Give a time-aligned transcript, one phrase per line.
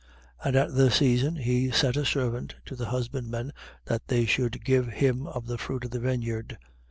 [0.41, 0.47] 20:10.
[0.47, 3.53] And at the season he sent a servant to the husbandmen,
[3.85, 6.57] that they should give him of the fruit of the vineyard.